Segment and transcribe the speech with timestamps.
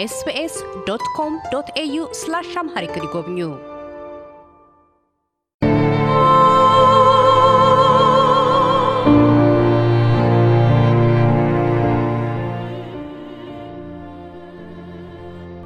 [0.00, 0.54] SBS
[0.86, 3.38] dot com dot au slash Amharic ይጎብኙ።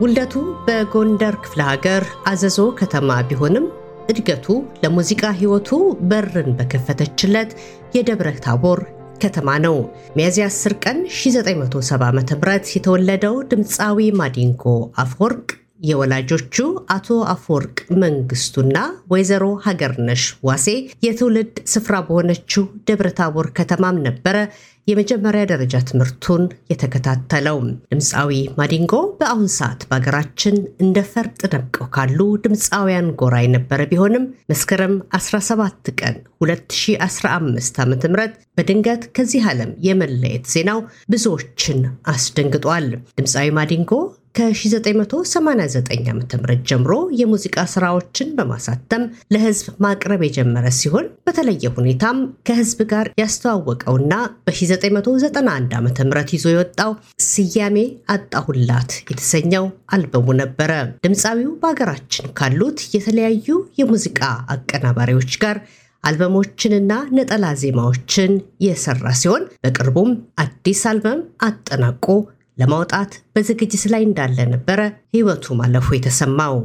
[0.01, 0.35] ውልደቱ
[0.67, 3.67] በጎንደር ክፍለ ሀገር አዘዞ ከተማ ቢሆንም
[4.11, 4.47] እድገቱ
[4.83, 5.71] ለሙዚቃ ሕይወቱ
[6.11, 7.51] በርን በከፈተችለት
[7.95, 8.81] የደብረ ታቦር
[9.25, 9.77] ከተማ ነው።
[10.17, 12.19] ሚያዝያ 10 ቀን 1970 ዓ.ም
[12.77, 14.65] የተወለደው ድምፃዊ ማዲንጎ
[14.99, 15.47] አፈወርቅ
[15.81, 16.57] የወላጆቹ
[16.95, 18.77] አቶ አፈወርቅ መንግስቱና
[19.13, 20.69] ወይዘሮ ሀገርነሽ ዋሴ
[21.05, 24.37] የትውልድ ስፍራ በሆነችው ደብረ ታቦር ከተማም ነበረ
[24.89, 27.59] የመጀመሪያ ደረጃ ትምህርቱን የተከታተለው።
[27.93, 35.93] ድምፃዊ ማዲንጎ በአሁን ሰዓት በሀገራችን እንደ ፈርጥ ደምቀው ካሉ ድምፃውያን ጎራ የነበረ ቢሆንም መስከረም 17
[36.01, 37.95] ቀን 2015 ዓ ም
[38.59, 40.81] በድንገት ከዚህ ዓለም የመለየት ዜናው
[41.13, 41.81] ብዙዎችን
[42.13, 42.89] አስደንግጧል።
[43.19, 43.93] ድምፃዊ ማዲንጎ
[44.35, 46.23] ከ1989 ዓ ም
[46.69, 49.03] ጀምሮ የሙዚቃ ስራዎችን በማሳተም
[49.35, 52.19] ለህዝብ ማቅረብ የጀመረ ሲሆን በተለየ ሁኔታም
[52.49, 54.15] ከህዝብ ጋር ያስተዋወቀውና
[54.47, 55.89] በ1991 ዓ ም
[56.35, 56.93] ይዞ የወጣው
[57.29, 57.79] ስያሜ
[58.15, 60.71] አጣሁላት የተሰኘው አልበሙ ነበረ።
[61.07, 63.49] ድምፃዊው በሀገራችን ካሉት የተለያዩ
[63.81, 64.21] የሙዚቃ
[64.55, 65.59] አቀናባሪዎች ጋር
[66.05, 68.33] አልበሞችንና ነጠላ ዜማዎችን
[68.65, 70.11] የሰራ ሲሆን በቅርቡም
[70.43, 72.07] አዲስ አልበም አጠናቆ
[72.59, 74.81] ለማውጣት በዝግጅት ላይ እንዳለ ነበረ
[75.15, 76.57] ህይወቱ ማለፉ የተሰማው።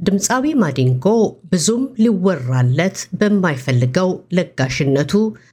[0.00, 1.06] ድምፃዊ ማዲንጎ
[1.52, 5.12] ብዙም ሊወራለት በማይፈልገው ለጋሽነቱ፣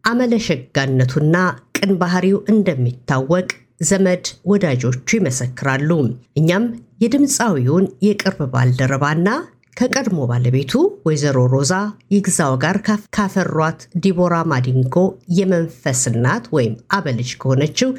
[0.09, 1.35] አመለሸጋነቱና
[1.77, 3.47] ቅን ባህሪው እንደሚታወቅ
[3.81, 5.89] ዘመድ ወዳጆቹ ይመሰክራሉ።
[6.39, 6.65] እኛም
[7.03, 9.27] የድምፃዊውን የቅርብ ባልደረባና
[9.77, 10.73] ከቀድሞ ባለቤቱ
[11.07, 11.73] ወይዘሮ ሮዛ
[12.13, 12.77] ይግዛው ጋር
[13.15, 14.95] ካፈሯት ዲቦራ ማዲንጎ
[15.39, 17.89] የመንፈስ እናት ወይም አበልጅ ከሆነችው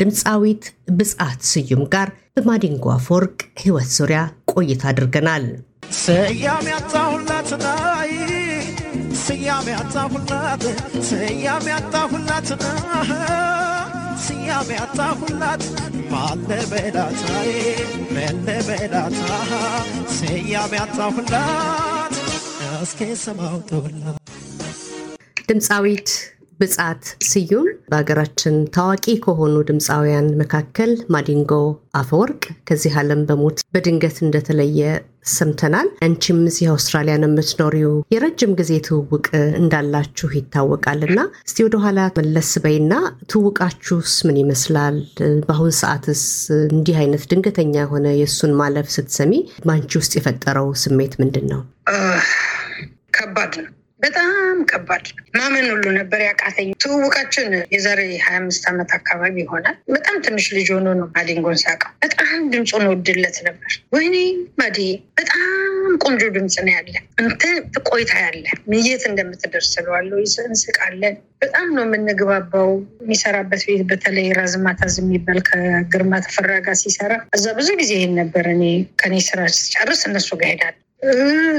[0.00, 0.64] ድምፃዊት
[0.96, 4.18] ብፅዓት ስዩም ጋር በማዲንጎ አፈወርቅ ህይወት ዙሪያ
[4.52, 5.44] ቆይታ አድርገናል።
[6.00, 8.12] ስያሜ ያጣሁላት ናይ
[9.22, 10.64] ስያሜ ያጣሁላት
[11.08, 12.48] ስያሜ ያጣሁላት
[14.26, 15.64] ስያሜ ያጣሁላት
[16.12, 17.50] ማለበላታይ
[18.16, 19.20] መለበላታ
[20.18, 22.14] ስያሜ ያጣሁላት
[22.82, 23.56] እስኪ ሰማው
[25.48, 26.08] ድምፃዊት
[26.60, 31.52] ብፅዓት ስዩም በሀገራችን ታዋቂ ከሆኑ ድምፃውያን መካከል ማዲንጎ
[32.00, 34.80] አፈወርቅ ከዚህ ዓለም በሞት በድንገት እንደተለየ
[35.30, 39.26] ሰምተናል። አንቺም እዚህ አውስትራሊያ ነው የምትኖሪው። የረጅም ጊዜ ትውውቅ
[39.60, 42.92] እንዳላችሁ ይታወቃል እና እስቲ ወደኋላ መለስ በይና
[43.32, 44.98] ትውውቃችሁስ ምን ይመስላል?
[45.46, 46.24] በአሁን ሰዓትስ
[46.70, 49.32] እንዲህ አይነት ድንገተኛ የሆነ የእሱን ማለፍ ስትሰሚ
[49.64, 51.62] በአንቺ ውስጥ የፈጠረው ስሜት ምንድን ነው?
[53.16, 55.04] ከባድ ነው። በጣም ከባድ
[55.36, 60.88] ማመን ሁሉ ነበር ያቃተኝ። ትውውቃችን የዛሬ ሀያ አምስት ዓመት አካባቢ ይሆናል። በጣም ትንሽ ልጅ ሆኖ
[60.98, 64.16] ነው ማዲንጎን ሳውቀው። በጣም ድምፁን ወድለት ነበር። ወይኔ
[64.60, 64.78] ማዲ
[65.20, 65.42] በጣም
[66.04, 67.42] ቆንጆ ድምፅ ነው ያለ እንተ
[67.90, 68.44] ቆይታ ያለ
[68.86, 72.70] የት እንደምትደርስ ስለዋለው እንስቃለን። በጣም ነው የምንግባባው።
[73.02, 76.50] የሚሰራበት ቤት በተለይ ራዝማታዝ የሚባል ከግርማ ተፈራ
[76.82, 78.64] ሲሰራ እዛ ብዙ ጊዜ እሄድ ነበር። እኔ
[79.00, 80.82] ከኔ ስራ ስጨርስ እነሱ ጋር ሄዳለሁ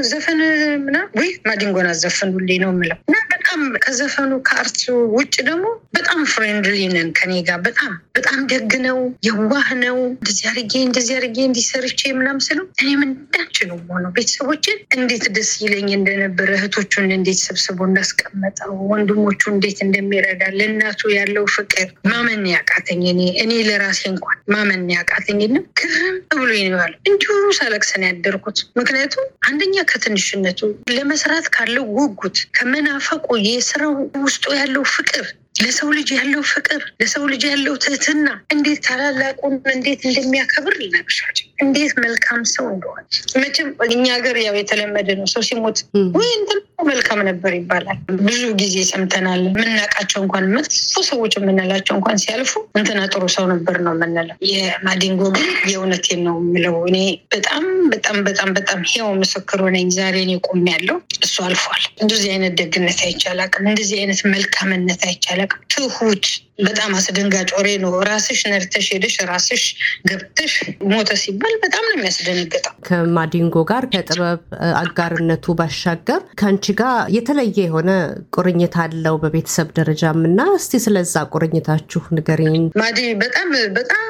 [0.08, 0.40] ዘፈን
[0.84, 3.16] ምና ወይ ማዲንጎን አዘፈኑልኝ ነው የምለው። እና
[3.50, 4.80] በጣም ከዘፈኑ ከአርቱ
[5.14, 5.66] ውጭ ደግሞ
[5.96, 11.38] በጣም friendly ነን ከኔ ጋር። በጣም በጣም ደግ ነው፣ የዋህ ነው። እንደዚህ አድርጌ እንደዚህ አድርጌ
[11.46, 17.78] እንዲሰርቼ ምናም ስለው እኔም እንዳንች ነው ሆነው ቤተሰቦችን እንዴት ደስ ይለኝ እንደነበረ እህቶቹን እንዴት ሰብስቦ
[17.88, 25.42] እንዳስቀመጠው ወንድሞቹ እንዴት እንደሚረዳ ለእናቱ ያለው ፍቅር ማመን ያቃተኝ እኔ እኔ ለራሴ እንኳን ማመን ያቃተኝ
[25.48, 30.60] ና ግርም ብሎ ይነዋል እንዲሁ ሳለቅሰን ያደርኩት። ምክንያቱም አንደኛ ከትንሽነቱ
[30.92, 35.26] ለመስራት ካለው ጉጉት ከመናፈቁ የስራው ውስጡ ያለው ፍቅር
[35.58, 42.40] ለሰው ልጅ ያለው ፍቅር ለሰው ልጅ ያለው ትህትና እንዴት ታላላቁን እንዴት እንደሚያከብር ልነግርሻቸው እንዴት መልካም
[42.52, 43.04] ሰው እንደሆነ
[43.42, 45.78] መቼም እኛ ሀገር ያው የተለመደ ነው። ሰው ሲሞት
[46.16, 46.58] ወይ እንትን
[46.88, 50.74] መልካም ነበር ይባላል። ብዙ ጊዜ ሰምተናል። የምናውቃቸው እንኳን መጥፎ
[51.08, 56.76] ሰዎች የምንላቸው እንኳን ሲያልፉ እንትና ጥሩ ሰው ነበር ነው የምንለው። የማዲንጎ ግን የእውነቴን ነው የምለው።
[56.90, 56.98] እኔ
[57.34, 63.00] በጣም በጣም በጣም በጣም ሄው ምስክር ነኝ ዛሬ እኔ ቆሜያለሁ። እሱ አልፏል። እንደዚህ አይነት ደግነት
[63.06, 66.26] አይቻላቅም እንደዚህ አይነት መልካምነት አይቻላቅም ትሁት
[66.60, 69.64] በጣም አስደንጋጭ ወሬ ነው። ራስሽ ነርተሽ ሄደሽ ራስሽ
[70.08, 70.54] ገብተሽ
[70.90, 74.40] ሞተ ሲባል በጣም ነው የሚያስደነግጠው። ከማዲንጎ ጋር ከጥበብ
[74.82, 77.90] አጋርነቱ ባሻገር ከአንቺ ጋር የተለየ የሆነ
[78.36, 84.04] ቁርኝት አለው በቤተሰብ ደረጃም እና እስቲ ስለዛ ቁርኝታችሁ ንገሪኝ። ማዲ በጣም በጣም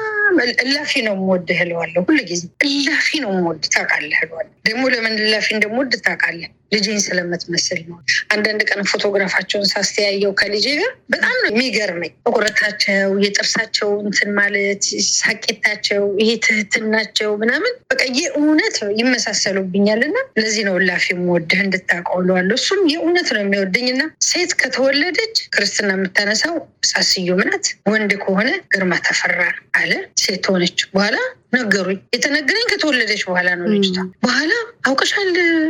[0.63, 5.93] እላፊ ነው የምወድህ እለዋለሁ። ሁሉ ጊዜ እላፊ ነው የምወድ ታውቃለህ እለዋለሁ። ደግሞ ለምን እላፊ እንደምወድ
[6.05, 7.97] ታውቃለህ። ልጄን ስለምትመስል ነው።
[8.29, 12.87] አንዳንድ ቀን ፎቶግራፋቸውን ሳስተያየው ከልጄ ጋር በጣም ነው የሚገርመኝ። ጥቁረታቸው፣
[13.23, 14.83] የጥርሳቸው እንትን ማለት
[15.15, 22.81] ሳቄታቸው፣ ይሄ ትህትናቸው ምናምን በቃ የእውነት ይመሳሰሉብኛል። እና ለዚህ ነው ላፊ የምወድህ እንድታውቀው እለዋለሁ። እሱም
[22.93, 26.55] የእውነት ነው የሚወደኝ እና ሴት ከተወለደች ክርስትና የምታነሳው
[26.89, 29.41] ሳስዩም ናት፣ ወንድ ከሆነ ግርማ ተፈራ
[29.79, 29.91] አለ።
[30.21, 31.17] ሴት ሆነች በኋላ
[31.53, 34.51] ነገሩኝ። የተነገረኝ ከተወለደች በኋላ ነው ልጅቷ። በኋላ
[34.89, 35.29] አውቀሻል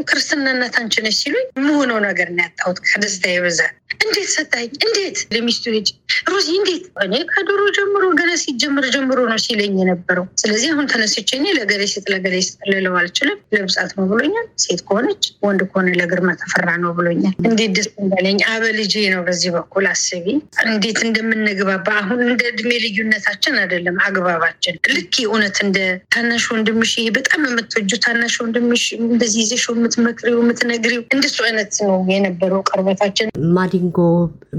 [0.10, 4.68] ክርስትና እናት አንቺ ነች ሲሉኝ የምሆነው ነገር ነው ያጣሁት ከደስታ ብዛት። እንዴት ሰጣኝ?
[4.86, 5.88] እንዴት ለሚስቱ ልጅ
[6.30, 6.84] ሮዚ እንዴት?
[7.04, 12.06] እኔ ከድሮ ጀምሮ ገና ሲጀምር ጀምሮ ነው ሲለኝ የነበረው። ስለዚህ አሁን ተነስቼ እኔ ለገሌ ስጥ
[12.14, 17.34] ለገሌ ስጥ ልለው አልችልም። ለብጻት ነው ብሎኛል። ሴት ከሆነች ወንድ ከሆነ ለግርማ ተፈራ ነው ብሎኛል።
[17.50, 20.26] እንዴት ደስ እንዳለኝ አበ ልጄ ነው። በዚህ በኩል አስቢ
[20.68, 25.78] እንዴት እንደምንግባባ አሁን እንደ እድሜ ልዩነታችን አይደለም አግባባችን ልክ እውነት እንደ
[26.14, 32.62] ታናሽ ወንድምሽ ይሄ በጣም የምትወጁ ታናሽ ወንድምሽ እንደዚህ ይዘሽው የምትመክሪው የምትነግሪው እንደሱ አይነት ነው የነበረው
[32.70, 33.89] ቅርበታችን። ማዲንጎ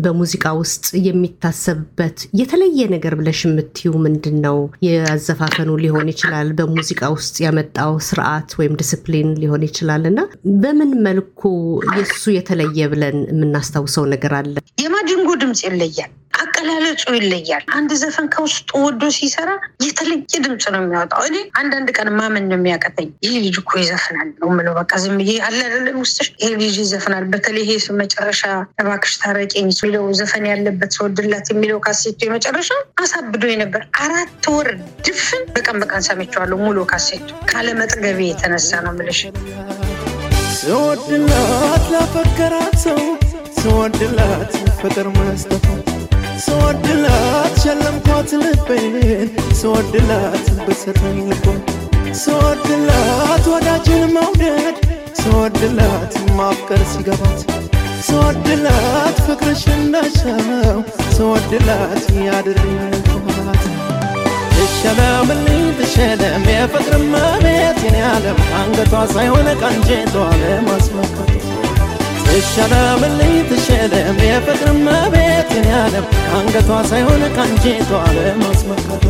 [0.03, 4.59] በሙዚቃ ውስጥ የሚታሰብበት የተለየ ነገር ብለሽ የምትዩ ምንድን ነው?
[4.87, 10.21] የአዘፋፈኑ ሊሆን ይችላል፣ በሙዚቃ ውስጥ ያመጣው ስርዓት ወይም ዲስፕሊን ሊሆን ይችላል እና
[10.62, 11.43] በምን መልኩ
[11.97, 14.55] የሱ የተለየ ብለን የምናስታውሰው ነገር አለ?
[14.85, 19.50] የማዲንጎ ድምፅ ይለያል። አቀላለጹ ይለያል። አንድ ዘፈን ከውስጡ ወዶ ሲሰራ
[19.85, 24.49] የተለየ ድምፅ ነው የሚያወጣው። እኔ አንዳንድ ቀን ማመን ነው የሚያቀተኝ። ይህ ልጅ እኮ ይዘፍናል ነው
[24.50, 28.43] የምለው። በቃ ዝም ብዬ አለ አይደለም ውስጥሽ ይህ ልጅ ይዘፍናል። በተለይ ይሄ መጨረሻ
[28.81, 32.71] እባክሽ ታረቂኝ የሚለው ዘፈን ያለበት ሰወድላት የሚለው ካሴቱ የመጨረሻ
[33.03, 34.69] አሳብዶ ነበር። አራት ወር
[35.06, 39.21] ድፍን በቀን በቀን ሰምቼዋለሁ ሙሉ ካሴቱ ካለመጥገቤ የተነሳ ነው የምልሽ።
[40.61, 43.00] ስወድላት ላፈቀራት ሰው
[43.56, 45.65] ስወድላት ፍቅር መስጠት
[46.44, 49.28] ስወድላት ሸለምኳት ልቤን
[49.60, 51.60] ስወድላት በሰጠኝ ልቦን
[52.22, 54.76] ስወድላት ወዳጅን መውደድ
[55.20, 57.40] ስወድላት ማፍቀር ሲገባት
[58.08, 60.78] ስወድላት ፍቅርሽ እንደሻው
[61.16, 63.62] ስወድላት ያድርባት
[64.54, 71.28] ትሸለምልኝ ትሸለም የፍቅር መቤት የኔ ዓለም አንገቷ ሳይሆን ቀንጄቷ ለማስመከቱ
[73.50, 76.06] ትሸለም የፍቅር መቤት የኔ ዓለም
[76.37, 79.05] አንገቷ ሳይሆን ቀንጄቷ ለማስመከቷ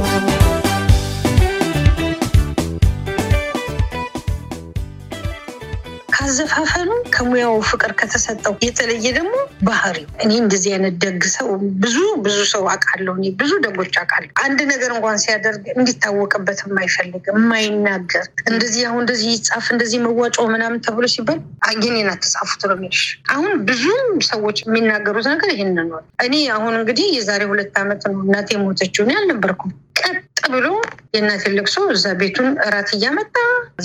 [6.20, 9.34] ካዘፋፈኑ ከሙያው ፍቅር ከተሰጠው የተለየ ደግሞ
[9.68, 11.48] ባህሪው። እኔ እንደዚህ አይነት ደግ ሰው
[11.82, 18.24] ብዙ ብዙ ሰው አውቃለሁ። እኔ ብዙ ደጎች አውቃለሁ። አንድ ነገር እንኳን ሲያደርግ እንዲታወቅበት የማይፈልግ የማይናገር፣
[18.46, 23.02] እንደዚህ አሁን እንደዚህ ይጻፍ እንደዚህ መዋጮ ምናምን ተብሎ ሲባል አየኔን አትጻፉት ነው የሚልሽ።
[23.32, 28.58] አሁን ብዙም ሰዎች የሚናገሩት ነገር ይህን ነው። እኔ አሁን እንግዲህ የዛሬ ሁለት ዓመት ነው እናቴ
[28.64, 30.66] ሞተችው። እኔ አልነበርኩም። ቀጥ ብሎ
[31.14, 33.36] የእናቴን ለቅሶ እዛ ቤቱን እራት እያመጣ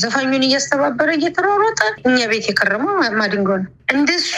[0.01, 4.35] ዘፋኙን እያስተባበረ እየተሯሯጠ እኛ ቤት የከረመው ማዲንጎ ነው። እንደሱ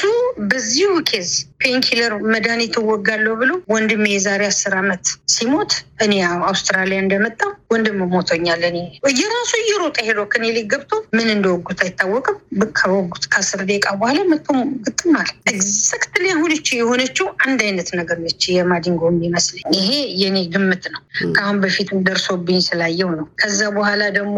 [0.50, 1.30] በዚሁ case
[1.62, 5.04] painkiller መድኃኒት እወጋለሁ ብሎ ወንድሜ የዛሬ አስር ዓመት
[5.34, 5.72] ሲሞት
[6.04, 6.14] እኔ
[6.48, 7.40] አውስትራሊያ እንደመጣ
[7.72, 8.78] ወንድም ሞቶኛል። እኔ
[9.10, 12.38] እየራሱ እየሮጠ ሄዶ ክሊኒክ ገብቶ ምን እንደወጉት አይታወቅም።
[12.80, 14.48] ከወጉት ከአስር ደቂቃ በኋላ መቶ
[14.86, 19.90] ግጥም አለ። Exactly አሁን የሆነችው አንድ አይነት ነገር ነች የማዲንጎ የሚመስለኝ። ይሄ
[20.22, 21.02] የኔ ግምት ነው።
[21.36, 24.38] ከአሁን በፊትም ደርሶብኝ ስላየው ነው። ከዛ በኋላ ደግሞ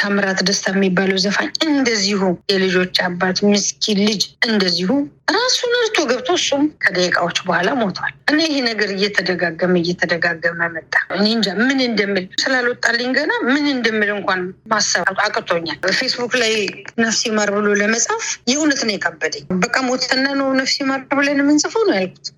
[0.00, 2.20] ታምራት ደስታ የሚባለው ዘፋኝ እንደዚሁ
[2.52, 4.90] የልጆች አባት ምስኪን ልጅ እንደዚሁ
[5.36, 11.54] ራሱን እርቶ ገብቶ እሱም ከደቂቃዎች በኋላ ሞቷል። እና ይሄ ነገር እየተደጋገመ እየተደጋገመ መጣ። እኔ እንጃ
[11.62, 16.54] ምን እንደምል ስላልወጣልኝ ገና ምን እንደምል እንኳን ማሰብ አቅቶኛል። ፌስቡክ ላይ
[17.02, 21.96] ነፍስ ይማር ብሎ ለመጻፍ የእውነት ነው የከበደኝ። በቃ ሞተና ነው ነፍስ ይማር ብለን የምንጽፈው ነው
[21.98, 22.28] ያልኩት።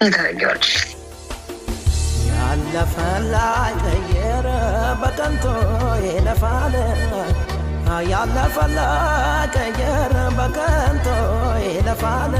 [0.00, 0.72] እንታረጊዋለሽ
[2.30, 2.94] ያለፈ
[4.38, 4.48] ቀየረ
[5.00, 5.44] በቀንቶ
[6.04, 6.74] ይለፋል።
[8.10, 11.06] ያለፈ ላይ ቀየረ በቀንቶ
[11.66, 12.34] ይለፋል።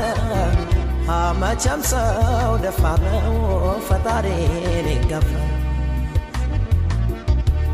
[1.41, 3.03] መቼም ሰው ደፋር
[3.87, 4.27] ፈጣሪ
[4.87, 5.45] ሊገፋል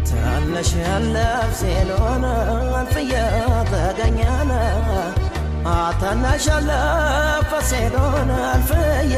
[0.08, 3.14] ትንሽ ያለፍ ሲሎን አልፍየ
[3.72, 4.52] ተገኘነ
[6.02, 9.16] ትንሽ ያለፈ ሲሎን አልፍየ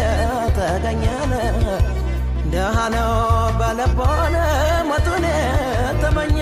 [0.59, 1.33] ተገኘነ
[2.57, 3.11] ደሃ ነው
[3.59, 4.37] በለቦነ
[4.89, 5.25] ሞቱን
[6.03, 6.39] ተመኘ።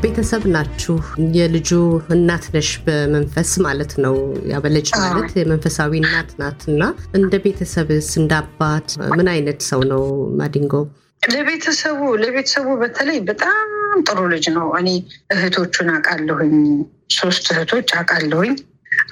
[0.00, 0.94] ቤተሰብ ናችሁ።
[1.36, 1.70] የልጁ
[2.14, 4.16] እናት ነሽ በመንፈስ ማለት ነው።
[4.52, 6.82] ያበለጭ ማለት የመንፈሳዊ እናት ናት እና
[7.18, 10.02] እንደ ቤተሰብስ እንደ አባት ምን አይነት ሰው ነው
[10.40, 10.74] ማዲንጎ?
[11.28, 13.68] ለቤተሰቡ ለቤተሰቡ በተለይ በጣም
[14.06, 14.88] ጥሩ ልጅ ነው። እኔ
[15.34, 16.56] እህቶቹን አውቃለሁኝ፣
[17.14, 18.54] ሶስት እህቶች አውቃለሁኝ።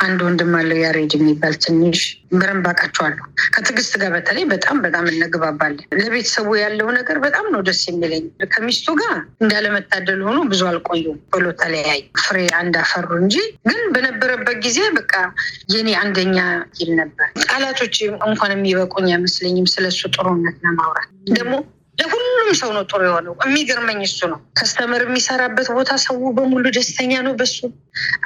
[0.02, 2.00] አንድ ወንድም አለው ያሬድ የሚባል ትንሽ
[2.32, 8.25] በረንብ አውቃቸዋለሁ። ከትዕግስት ጋር በተለይ በጣም በጣም እንግባባለን። ለቤተሰቡ ያለው ነገር በጣም ነው ደስ የሚለኝ።
[8.54, 13.37] ከሚስቱ ጋር እንዳለመታደል ሆኖ ብዙ አልቆዩም፣ ቶሎ ተለያዩ። ፍሬ አንድ አፈሩ እንጂ
[13.68, 15.14] ግን በነበረበት ጊዜ በቃ
[15.75, 16.38] የኔ አንደኛ
[16.80, 17.97] ይል ነበር። ቃላቶች
[18.28, 21.54] እንኳን የሚበቁኝ አይመስለኝም ስለሱ ጥሩነት ለማውራት ደግሞ
[21.99, 27.35] ለሁሉም ሰው ነው ጥሩ የሆነው። የሚገርመኝ እሱ ነው። Customer የሚሰራበት ቦታ ሰው በሙሉ ደስተኛ ነው
[27.40, 27.59] በሱ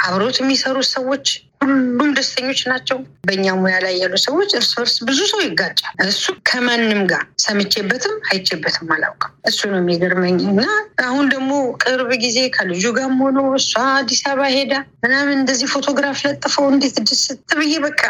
[0.05, 1.27] አብሮት የሚሰሩት ሰዎች
[1.61, 7.01] ሁሉም ደስተኞች ናቸው። በእኛ ሙያ ላይ ያሉ ሰዎች እርስ በርስ ብዙ ሰው ይጋጫል። እሱ ከማንም
[7.11, 10.63] ጋር ሰምቼበትም አይቼበትም አላውቅም። እሱ ነው የሚገርመኝ እና
[11.07, 11.51] አሁን ደግሞ
[11.85, 17.51] ቅርብ ጊዜ ከልጁ ጋርም ሆኖ እሷ አዲስ አበባ ሄዳ ምናምን እንደዚህ ፎቶግራፍ ለጥፈው እንዴት ደስት
[17.59, 18.03] ብዬ በቃ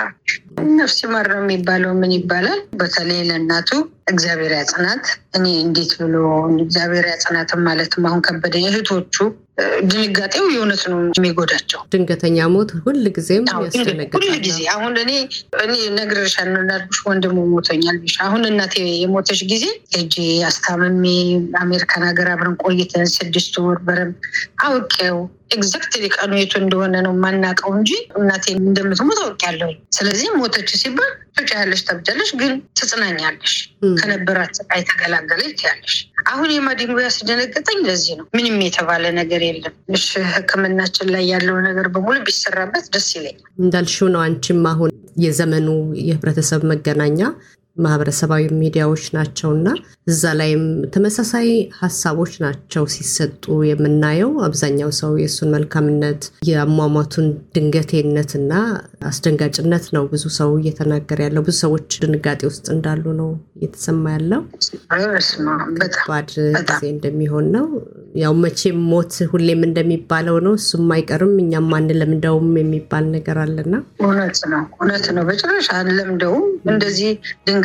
[0.77, 3.71] ነፍስ ይማር ነው የሚባለው ምን ይባላል። በተለይ ለእናቱ
[4.11, 5.05] እግዚአብሔር ያጽናት።
[5.37, 6.17] እኔ እንዴት ብሎ
[6.59, 9.17] እግዚአብሔር ያጽናትም ማለትም አሁን ከበደኝ። እህቶቹ
[9.91, 15.13] ድንጋጤው የእውነት ነው የሚጎዳቸው። ድንገተኛ ሞት ሁል ጊዜም ሁል ያስደነግጣል። ጊዜ አሁን እኔ
[15.65, 20.17] እኔ ነግሬሻለሁ እንዳልኩሽ ወንድሙ ሞቶኛል ብሽ አሁን እናቴ የሞተች ጊዜ ሄጄ
[20.51, 21.05] አስታምሜ
[21.63, 24.13] አሜሪካን ሀገር አብረን ቆይተን ስድስት ወር በረም
[24.67, 25.19] አውቄው
[25.51, 32.31] exactly ቀኑ የቱ እንደሆነ ነው የማናውቀው እንጂ እናቴ እንደምትሞት አውቄያለሁ። ስለዚህ ሞተች ሲባል ትጮያለሽ፣ ታብጃለሽ፣
[32.41, 33.55] ግን ትጽናኛለሽ።
[33.99, 41.11] ከነበራት ስቃይ ተገላገለች ያለሽ። አሁን የማዲንጎ ያስደነገጠኝ ለዚህ ነው። ምንም የተባለ ነገር የለም። እሺ ሕክምናችን
[41.15, 45.69] ላይ ያለው ነገር በሙሉ ቢሰራበት ደስ ይለኛል። እንዳልሽው ነው። አንቺም አሁን የዘመኑ
[46.03, 47.21] የህብረተሰብ መገናኛ
[47.77, 49.69] ማህበረሰባዊ ሚዲያዎች ናቸውና
[50.07, 50.63] እዛ ላይም
[50.95, 51.49] ተመሳሳይ
[51.81, 58.53] ሀሳቦች ናቸው ሲሰጡ የምናየው። አብዛኛው ሰው የእሱን መልካምነት የአሟሟቱን ድንገቴነትና
[59.11, 64.43] አስደንጋጭነት ነው ብዙ ሰው እየተናገረ ያለው። ብዙ ሰዎች ድንጋጤ ውስጥ እንዳሉ ነው እየተሰማ ያለው።
[65.97, 66.31] ከባድ
[66.63, 67.67] ጊዜ እንደሚሆን ነው።
[68.21, 74.63] ያው መቼም ሞት ሁሌም እንደሚባለው ነው። እሱም አይቀርም እኛም አንለምደውም የሚባል ነገር አለና እውነት ነው፣
[74.79, 77.11] እውነት ነው። በጭራሽ አንለምደውም። እንደዚህ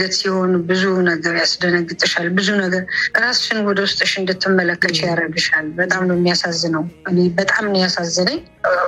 [0.01, 2.83] ድንገት ሲሆን ብዙ ነገር ያስደነግጥሻል። ብዙ ነገር
[3.17, 8.39] ራስሽን ወደ ውስጥሽ እንድትመለከች ያደርግሻል። በጣም ነው የሚያሳዝነው። እኔ በጣም ነው ያሳዝነኝ።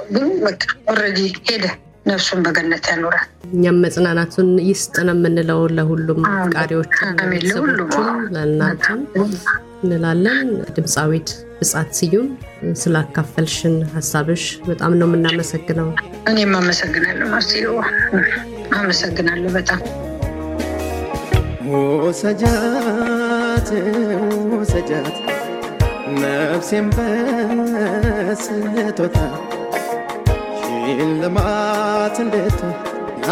[0.10, 0.62] ግን በቃ
[0.92, 1.66] already ሄደ።
[2.06, 6.22] ነፍሱን በገነት ያኖራል። እኛም መጽናናቱን ይስጥ ነው የምንለው ለሁሉም
[6.56, 9.02] ለቤተሰቦቹም፣ ለእናንተም
[9.84, 11.30] እንላለን። ድምፃዊት
[11.60, 12.28] ብፅአት ስዩም
[12.82, 15.90] ስላካፈልሽን ሀሳብሽ በጣም ነው የምናመሰግነው።
[16.32, 17.78] እኔም አመሰግናለሁ። ማስዬዋ
[18.76, 19.82] አመሰግናለሁ በጣም
[21.66, 23.70] ውሰጃት
[24.54, 25.16] ውሰጃት
[26.22, 26.88] ነፍሴን
[28.16, 29.18] በስቶታ
[30.62, 32.60] ሽልማት እንዴት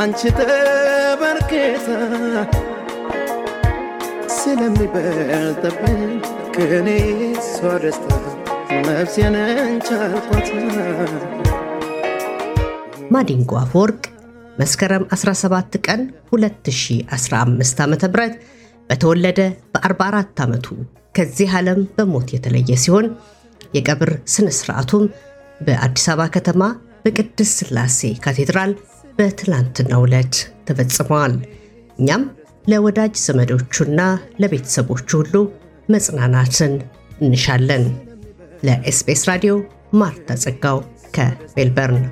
[0.01, 1.87] አንቺ ተበርክታ
[4.37, 6.01] ስለሚበልጥብኝ
[6.55, 6.87] ከኔ
[7.33, 8.09] እሷ ደስታ
[8.87, 9.35] ነፍሴን
[9.65, 10.47] እንቻልኳት።
[13.11, 14.03] ማዲንጎ አፈወርቅ
[14.61, 16.01] መስከረም 17 ቀን
[16.33, 17.95] 2015 ዓ ም
[18.89, 19.39] በተወለደ
[19.73, 20.67] በ44 ዓመቱ
[21.15, 23.05] ከዚህ ዓለም በሞት የተለየ ሲሆን
[23.73, 25.03] የቀብር ስነ ሥርዓቱም
[25.61, 26.63] በአዲስ አበባ ከተማ
[27.05, 28.71] በቅድስት ሥላሴ ካቴድራል
[29.17, 30.35] በትላንትናው ዕለት
[30.67, 31.33] ተፈጽመዋል።
[31.99, 32.23] እኛም
[32.65, 34.01] ለወዳጅ ዘመዶቹና
[34.41, 35.35] ለቤተሰቦቹ ሁሉ
[35.89, 36.73] መጽናናትን
[37.21, 37.85] እንሻለን።
[38.63, 39.53] ለኤስቢኤስ ራዲዮ
[39.93, 40.77] ማርታ ጸጋው
[41.15, 42.05] ከሜልበርን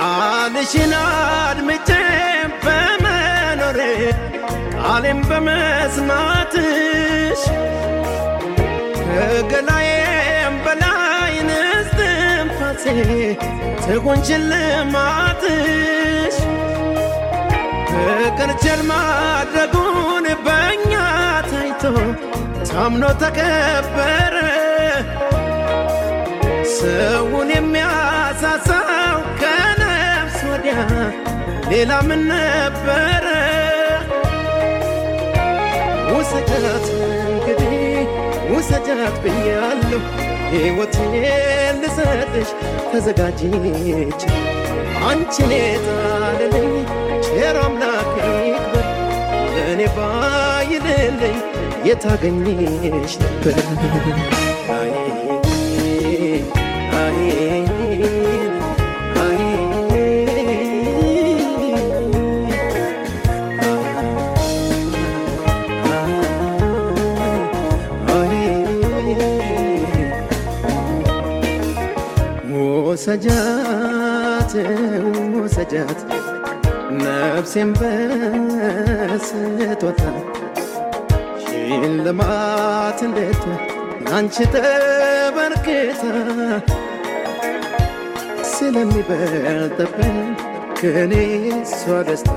[0.00, 1.88] ቃልሽን አድምጬ
[2.64, 3.78] በመኖሬ
[4.74, 6.60] ቃሌን በመስማትሽ
[9.06, 9.79] ከገላዬም
[12.82, 13.10] ንስትንፋሴ
[13.84, 15.66] ትሁን ሽልማትሽ
[17.90, 20.92] ፍቅር ቸር ማድረጉን በእኛ
[21.50, 21.82] ታይቶ
[22.70, 24.34] ታምኖ ተከበረ።
[26.74, 30.76] ሰውን የሚያሳሳው ከነፍስ ወዲያ
[31.70, 33.26] ሌላ ምን ነበረ?
[36.12, 36.86] ውሰጃት
[37.26, 37.76] እንግዲህ
[38.52, 40.00] ውሰጃት ብያለሁ፣
[40.52, 42.48] ሕይወቴን ልሰጥሽ
[42.90, 44.20] ተዘጋጅች
[45.08, 46.68] አንቺን የጣለልኝ
[47.26, 48.10] ቸር አምላክ
[48.48, 48.86] ይክበር።
[49.54, 51.38] ለእኔ ባይልልኝ
[51.88, 53.56] የታገኝሽ ነበር
[73.02, 74.50] ውሰጃት
[75.36, 76.00] ውሰጃት
[76.96, 77.70] ነፍሴን
[78.98, 80.02] በስጦታ
[81.44, 83.44] ሽልማት እንዴት
[84.16, 86.02] አንቺ ተበርክታ
[88.52, 90.18] ስለሚበልጥብን
[90.80, 91.14] ከኔ
[91.60, 92.30] እሷ ደስታ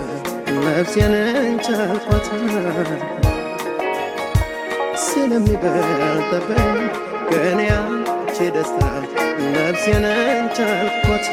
[0.64, 2.28] ነፍሴን እንቻልኳት
[5.06, 6.72] ስለሚበልጥብን
[7.30, 7.62] ከኔ
[8.36, 8.80] አንቺ ደስታ
[9.56, 11.26] ነፍሴን እንቻልኳት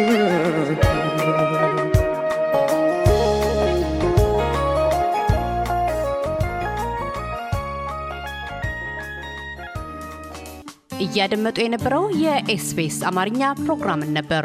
[11.00, 14.44] እያደመጡ የነበረው የ SBS አማርኛ ፕሮግራምን ነበር።